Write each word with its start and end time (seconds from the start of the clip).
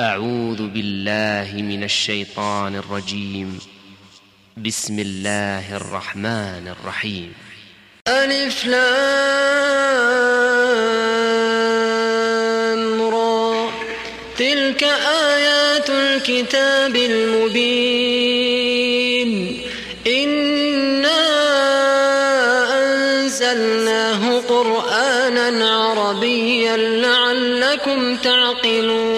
أعوذ 0.00 0.66
بالله 0.68 1.62
من 1.62 1.84
الشيطان 1.84 2.76
الرجيم. 2.76 3.58
بسم 4.56 4.98
الله 4.98 5.76
الرحمن 5.76 6.74
الرحيم. 6.80 7.34
ألف 8.08 8.66
لام 8.66 8.80
را. 13.02 13.70
تلك 14.38 14.84
آيات 15.34 15.90
الكتاب 15.90 16.96
المبين. 16.96 18.10
إنا 20.06 21.24
أنزلناه 22.80 24.40
قرآنا 24.40 25.70
عربيا 25.70 26.76
لعلكم 26.76 28.16
تعقلون. 28.16 29.17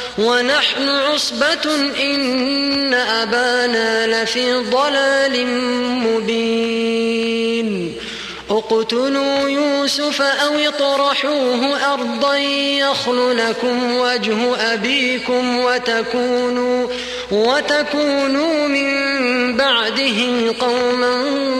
ونحن 0.17 0.89
عصبة 0.89 1.75
إن 2.03 2.93
أبانا 2.93 4.23
لفي 4.23 4.53
ضلال 4.53 5.47
مبين. 6.07 7.93
اقتلوا 8.49 9.49
يوسف 9.49 10.21
أو 10.21 10.59
اطرحوه 10.59 11.93
أرضا 11.93 12.35
يخل 12.35 13.37
لكم 13.37 13.95
وجه 13.95 14.55
أبيكم 14.73 15.57
وتكونوا 15.57 16.87
وتكونوا 17.31 18.67
من 18.67 18.91
بعده 19.57 20.53
قوما 20.59 21.13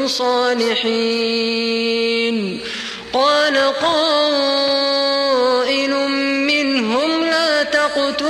صالحين. 0.07 1.51
قال 3.13 3.57
قائل 3.57 5.00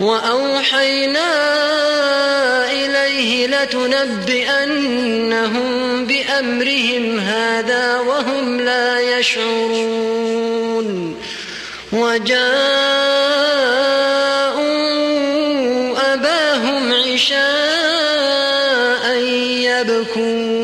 وأوحينا 0.00 1.32
إليه 2.72 3.46
لتنبئنهم 3.46 4.84
بأمرهم 6.04 7.18
هذا 7.18 7.96
وهم 7.96 8.60
لا 8.60 9.18
يشعرون. 9.18 11.16
وجاءوا 11.92 12.54
أباهم 16.14 16.92
عشاء 16.92 17.44
يبكون. 19.64 20.63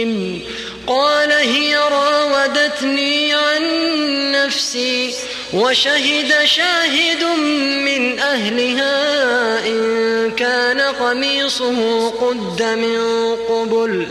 راودتني 2.81 3.33
عن 3.33 3.61
نفسي 4.31 5.13
وشهد 5.53 6.45
شاهد 6.45 7.23
من 7.85 8.19
أهلها 8.19 9.67
إن 9.67 10.31
كان 10.31 10.79
قميصه 10.81 12.09
قد 12.09 12.63
من 12.63 13.35
قبل 13.49 14.07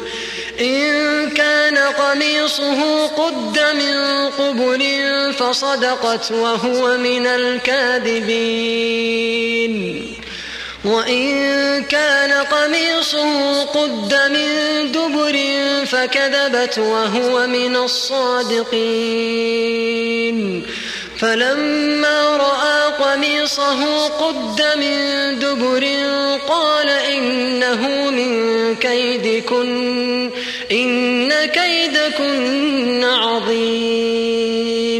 إن 0.61 1.31
كان 1.31 1.79
قميصه 1.79 3.07
قد 3.07 3.59
من 3.75 4.29
قبل 4.39 4.83
فصدقت 5.39 6.33
وهو 6.33 6.97
من 6.97 7.27
الكاذبين. 7.27 8.61
وإن 10.85 11.85
كان 11.85 12.33
قميصه 12.33 13.65
قد 13.65 14.15
من 14.33 14.49
دبر 14.93 15.39
فكذبت 15.87 16.79
وهو 16.79 17.47
من 17.47 17.77
الصادقين. 17.77 18.71
فلما 21.19 22.37
رأى 22.37 22.93
قميصه 23.05 24.09
قد 24.09 24.63
من 24.77 25.39
دبر 25.39 25.87
قال 26.49 26.89
إنه 26.89 28.11
من 28.11 28.77
كيدكن 28.77 30.31
إن 30.73 31.33
كيدكن 31.45 33.05
عظيم. 33.05 35.00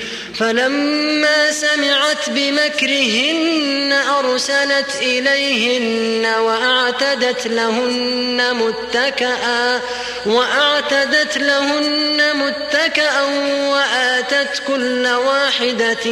فلما 0.41 1.51
سمعت 1.51 2.29
بمكرهن 2.29 3.93
أرسلت 4.19 4.95
إليهن 5.01 6.25
وأعتدت 6.25 7.47
لهن 7.47 8.55
متكئا 8.55 9.81
وأعتدت 10.25 11.37
لهن 11.37 12.21
متكئا 12.35 13.21
وآتت 13.69 14.63
كل 14.67 15.07
واحدة 15.07 16.09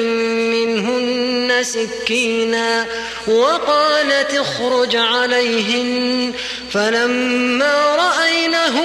منهن 0.53 1.63
سكينا 1.63 2.85
وقالت 3.27 4.33
اخرج 4.33 4.95
عليهن. 4.95 6.33
فلما 6.71 7.95
رأينه 7.95 8.79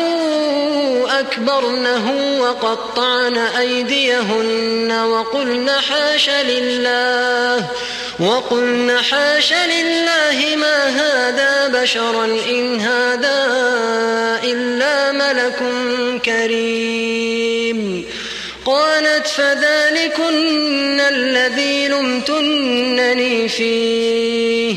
أكبرنه 1.20 2.38
وقطعن 2.40 3.38
أيديهن 3.38 4.92
وقالت 4.92 5.33
وقلن 5.34 5.70
حاش 5.70 6.30
لله 6.30 7.66
وقلن 8.20 8.98
حاش 9.10 9.52
لله 9.52 10.56
ما 10.56 10.88
هذا 10.88 11.68
بشرا 11.82 12.24
إن 12.24 12.80
هذا 12.80 13.38
إلا 14.44 15.12
ملك 15.12 15.62
كريم. 16.24 18.04
قالت 18.64 19.26
فذلكن 19.26 21.00
الذي 21.00 21.88
لمتنني 21.88 23.48
فيه. 23.48 24.76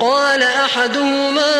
قال 0.00 0.42
أحدهما 0.42 1.54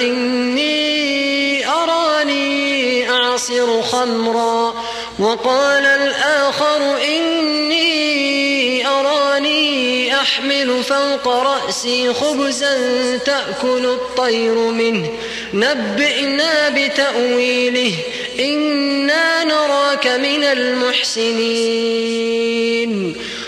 إني 0.00 1.66
أراني 1.68 3.10
أعصر 3.10 3.82
خمرا. 3.82 4.74
وقال 5.18 5.86
الآخر 5.86 6.96
إني 7.08 7.18
أراني 7.18 8.27
أحمل 10.22 10.82
فوق 10.84 11.28
رأسي 11.28 12.12
خبزا 12.14 12.76
تأكل 13.16 13.86
الطير 13.86 14.54
منه. 14.54 15.08
نبئنا 15.54 16.68
بتأويله 16.68 17.94
إنا 18.40 19.44
نراك 19.44 20.06
من 20.06 20.44
المحسنين. 20.44 22.08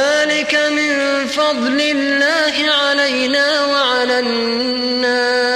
ذلك 0.00 0.54
من 0.54 1.26
فضل 1.26 1.80
الله 1.80 2.72
علينا 2.72 3.64
وعلى 3.66 4.18
الناس 4.18 5.52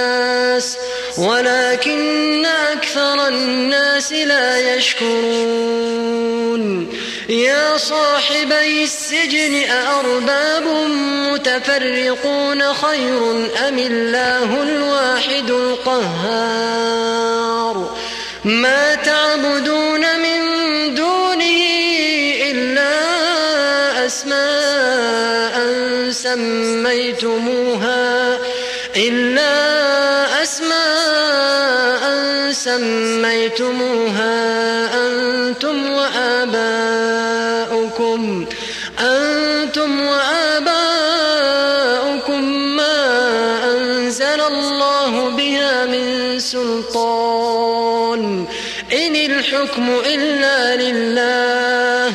ولكن 1.19 2.47
أكثر 2.47 3.29
الناس 3.29 4.13
لا 4.13 4.77
يشكرون. 4.77 6.05
يا 7.29 7.77
صاحبي 7.77 8.85
السجن 8.85 9.71
أأرباب 9.71 10.67
متفرقون 11.33 12.75
خير 12.75 13.49
أم 13.69 13.79
الله 13.79 14.63
الواحد 14.63 15.51
القهار؟ 15.51 17.15
ما 18.45 18.95
تعبدون 18.95 20.21
من 20.21 20.34
سلطان. 46.53 48.45
إن 48.93 49.17
الحكم 49.17 50.01
إلا 50.07 50.77
لله. 50.77 52.13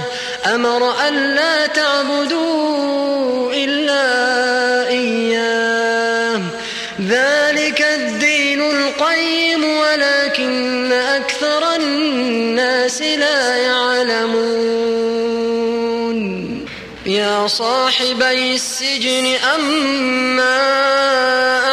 أمر 0.56 1.08
ألا 1.08 1.68
تعبدوا 1.68 3.54
إلا 3.54 4.06
إياه. 4.90 6.42
ذلك 7.08 7.82
الدين 7.82 8.62
القيم 8.62 9.64
ولكن 9.64 10.92
أكثر 10.94 11.76
الناس 11.76 13.02
لا 13.02 13.58
يعلمون. 13.58 14.90
يا 17.06 17.48
صاحبي 17.48 18.56
السجن 18.56 19.36
أما 19.56 20.60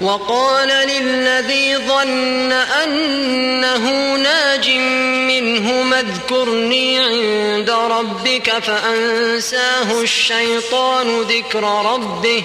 وقال 0.00 0.68
للذي 0.68 1.76
ظن 1.76 2.52
أنه 2.52 4.14
ناج 4.16 4.70
منهما 5.28 6.00
اذكرني 6.00 6.98
عند 6.98 7.70
ربك 7.70 8.50
فأنساه 8.50 10.00
الشيطان 10.02 11.20
ذكر 11.20 11.62
ربه 11.94 12.44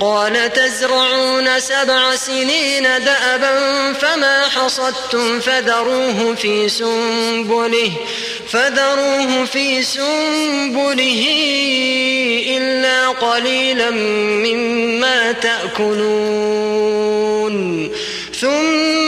قال 0.00 0.52
تزرعون 0.52 1.60
سبع 1.60 2.14
سنين 2.16 2.82
دأبا 2.82 3.92
فما 3.92 4.48
حصدتم 4.48 5.40
فذروه 5.40 6.34
في 6.34 6.68
سنبله 6.68 7.92
فذروه 8.48 9.44
في 9.44 9.82
سنبله 9.82 11.26
إلا 12.48 13.08
قليلا 13.08 13.90
مما 13.90 15.32
تأكلون. 15.32 16.78
ثم 18.40 19.07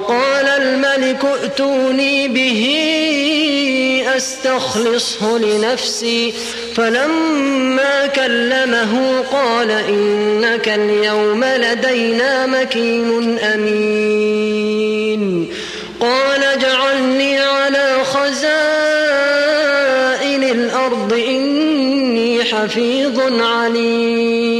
وقال 0.00 0.46
الملك 0.48 1.24
ائتوني 1.24 2.28
به 2.28 2.62
أستخلصه 4.16 5.38
لنفسي. 5.38 6.32
فلما 6.76 8.06
كلمه 8.06 9.24
قال 9.32 9.70
إنك 9.70 10.68
اليوم 10.68 11.44
لدينا 11.44 12.46
مكين 12.46 13.38
أمين. 13.38 15.20
قال 16.00 16.44
اجعلني 16.44 17.38
على 17.38 18.04
خزائن 18.04 18.40
الأرض 20.44 21.12
إني 21.12 22.44
حفيظ 22.44 23.20
عليم. 23.42 24.59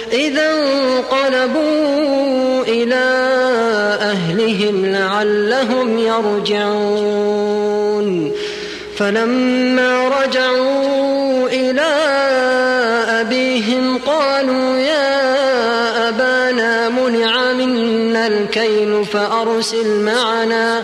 إذا 0.13 0.51
انقلبوا 0.51 1.91
إلى 2.63 3.05
أهلهم 4.01 4.85
لعلهم 4.85 5.97
يرجعون. 5.97 7.61
فلما 8.97 10.07
رجعوا 10.07 11.47
إلى 11.47 11.91
أبيهم 13.21 13.97
قالوا 13.97 14.77
يا 14.77 16.09
أبانا 16.09 16.89
منع 16.89 17.53
منا 17.53 18.27
الكيل 18.27 19.05
فأرسل 19.05 19.99
معنا 19.99 20.83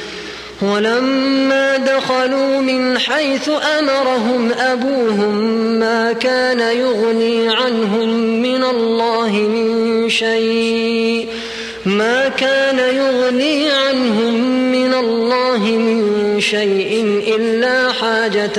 ولما 0.61 1.77
دخلوا 1.77 2.61
من 2.61 2.99
حيث 2.99 3.49
أمرهم 3.79 4.51
أبوهم 4.51 5.35
ما 5.79 6.13
كان 6.13 6.59
يغني 6.59 7.49
عنهم 7.49 8.09
من 8.41 8.63
الله 8.63 9.31
من 9.31 10.09
شيء. 10.09 11.27
ما 11.85 12.27
كان 12.27 12.79
يغني 12.95 13.71
عنهم 13.71 14.33
من 14.71 14.93
الله 14.93 15.57
من 15.57 16.41
شيء 16.41 17.21
إلا 17.35 17.91
حاجة 17.91 18.57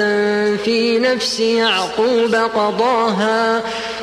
في 0.57 0.99
نفس 0.99 1.41
يعقوب 1.41 2.35
قضاها. 2.35 3.63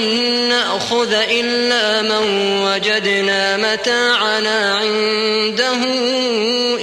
أن 0.00 0.48
نأخذ 0.48 1.12
إلا 1.12 2.02
من 2.02 2.26
وجدنا 2.62 3.56
متاعنا 3.56 4.74
عنده. 4.74 5.84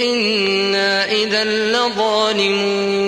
إنا 0.00 1.12
إذا 1.12 1.44
لظالمون. 1.44 2.98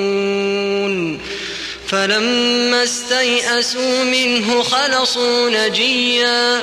فلما 1.88 2.84
استيئسوا 2.84 4.04
منه 4.04 4.62
خلصوا 4.62 5.50
نجيا. 5.50 6.62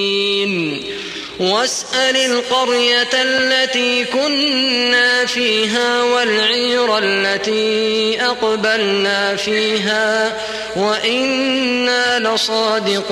واسأل 1.41 2.15
القرية 2.17 3.09
التي 3.13 4.05
كنا 4.05 5.25
فيها 5.25 6.03
والعير 6.03 6.97
التي 6.97 8.21
أقبلنا 8.21 9.35
فيها 9.35 10.37
وإنا 10.75 12.19
لصادقون. 12.19 13.11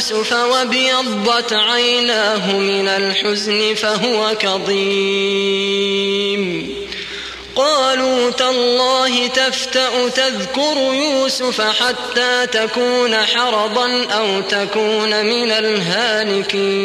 يوسف 0.00 0.32
وابيضت 0.32 1.52
عيناه 1.52 2.52
من 2.52 2.88
الحزن 2.88 3.74
فهو 3.74 4.34
كظيم. 4.40 6.30
قالوا 7.56 8.30
تالله 8.30 9.26
تفتأ 9.26 10.08
تذكر 10.08 10.76
يوسف 10.92 11.60
حتى 11.60 12.46
تكون 12.46 13.16
حرضا 13.16 14.04
أو 14.04 14.40
تكون 14.40 15.24
من 15.24 15.50
الهالكين. 15.50 16.80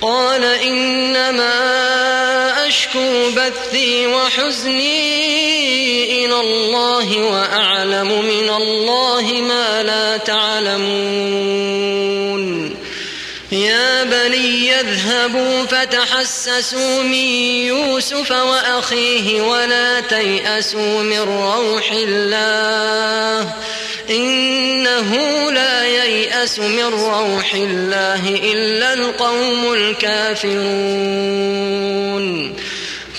قال 0.00 0.44
إنما 0.44 1.50
أشكو 2.68 3.30
بثي 3.30 4.06
وحزني 4.06 5.39
إلى 6.24 6.40
الله 6.40 7.22
وأعلم 7.22 8.24
من 8.24 8.48
الله 8.48 9.22
ما 9.48 9.82
لا 9.82 10.16
تعلمون. 10.16 11.40
يا 13.52 14.04
بني 14.04 14.80
اذهبوا 14.80 15.64
فتحسسوا 15.64 17.02
من 17.02 17.14
يوسف 17.66 18.30
وأخيه 18.30 19.42
ولا 19.42 20.00
تيأسوا 20.00 21.02
من 21.02 21.18
روح 21.18 21.92
الله. 21.92 23.54
إنه 24.10 25.14
لا 25.50 25.86
ييأس 25.86 26.58
من 26.58 26.84
روح 26.84 27.54
الله 27.54 28.28
إلا 28.28 28.94
القوم 28.94 29.72
الكافرون. 29.72 30.60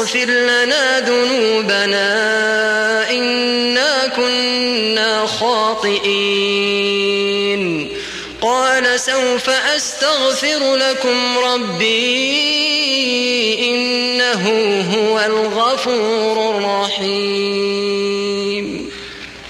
استغفر 0.00 0.24
لنا 0.24 1.00
ذنوبنا 1.00 2.10
إنا 3.10 4.06
كنا 4.06 5.26
خاطئين. 5.26 6.30
قال 8.42 9.00
سوف 9.00 9.50
أستغفر 9.50 10.76
لكم 10.76 11.38
ربي 11.38 12.00
إنه 13.68 14.44
هو 14.94 15.20
الغفور 15.20 16.56
الرحيم. 16.56 17.70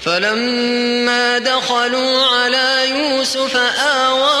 فلما 0.05 1.37
دخلوا 1.37 2.25
على 2.25 2.89
يوسف 2.89 3.55
آوى 3.79 4.40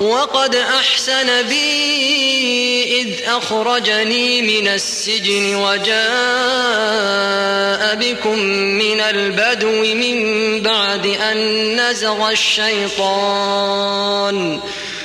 وقد 0.00 0.54
أحسن 0.54 1.42
بي 1.42 3.00
إذ 3.00 3.08
أخرجني 3.26 4.42
من 4.42 4.68
السجن 4.68 5.54
وجاء 5.54 6.00
بكم 7.94 8.38
من 8.78 9.00
البدو 9.00 9.84
من 9.94 10.60
بعد 10.62 11.06
أن 11.06 11.36
نزغ 11.80 12.30
الشيطان 12.30 13.80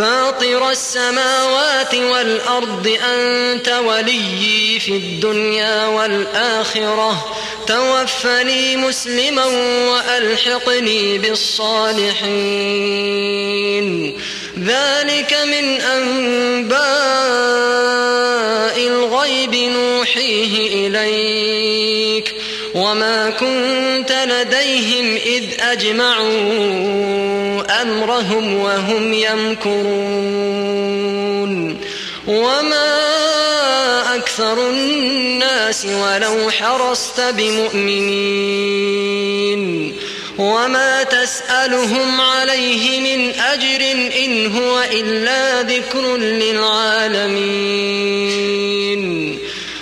فاطر 0.00 0.70
السماوات 0.70 1.94
والأرض 1.94 2.96
أنت 3.14 3.68
وليي 3.68 4.80
في 4.80 4.92
الدنيا 4.92 5.86
والآخرة. 5.86 7.36
توفني 7.66 8.76
مسلما 8.76 9.44
وألحقني 9.90 11.18
بالصالحين. 11.18 12.16
ذلك 14.64 15.36
من 15.44 15.80
أنباء 15.80 16.80
الغيب 18.86 19.54
نوحيه 19.54 20.88
إليك. 20.88 22.34
وما 22.74 23.30
كنت 23.30 24.12
لديهم 24.12 25.16
إذ 25.26 25.44
أجمعوا 25.60 27.49
أمرهم 27.70 28.54
وهم 28.54 29.12
يمكرون. 29.12 30.70
وما 32.26 32.96
أكثر 34.14 34.70
الناس 34.70 35.86
ولو 35.86 36.50
حرصت 36.50 37.20
بمؤمنين. 37.20 38.50
وما 40.38 41.02
تسألهم 41.02 42.20
عليه 42.20 43.00
من 43.00 43.30
أجر 43.40 43.80
إن 44.24 44.56
هو 44.56 44.82
إلا 44.92 45.62
ذكر 45.62 46.16
للعالمين. 46.16 47.60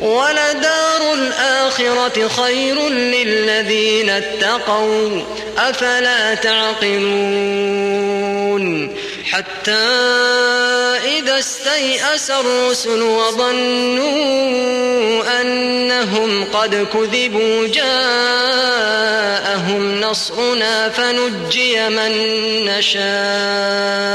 ولدار 0.00 1.14
الآخرة 1.14 2.28
خير 2.28 2.88
للذين 2.88 4.10
اتقوا 4.10 5.22
أفلا 5.58 6.34
تعقلون 6.34 7.74
حتى 9.30 9.72
إذا 11.18 11.38
استيأس 11.38 12.30
الرسل 12.30 13.02
وظنوا 13.02 14.04
أنهم 15.40 16.44
قد 16.44 16.86
كذبوا 16.92 17.66
جاءهم 17.66 18.64
نصرنا 20.00 20.88
فنجي 20.88 21.88
من 21.88 22.12
نشاء 22.64 24.14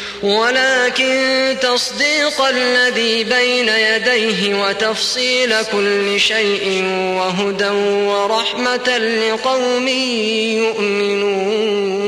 ولكن 0.23 1.57
تصديق 1.61 2.41
الذي 2.41 3.23
بين 3.23 3.69
يديه 3.69 4.55
وتفصيل 4.63 5.61
كل 5.71 6.19
شيء 6.19 6.83
وهدى 7.17 7.69
ورحمة 8.07 8.97
لقوم 8.97 9.87
يؤمنون. 10.57 12.01